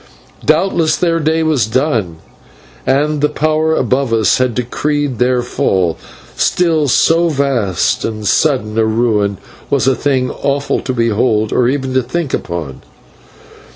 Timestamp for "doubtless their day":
0.43-1.43